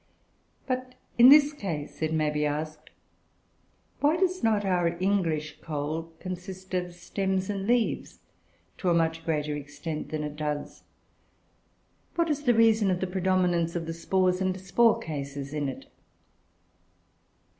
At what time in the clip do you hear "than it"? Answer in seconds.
10.09-10.35